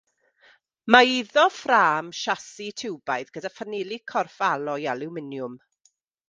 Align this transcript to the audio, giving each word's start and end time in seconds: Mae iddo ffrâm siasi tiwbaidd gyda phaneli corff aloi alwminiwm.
Mae 0.93 1.11
iddo 1.17 1.43
ffrâm 1.57 2.09
siasi 2.21 2.71
tiwbaidd 2.83 3.29
gyda 3.37 3.53
phaneli 3.59 4.01
corff 4.15 4.41
aloi 4.49 4.81
alwminiwm. 4.95 5.61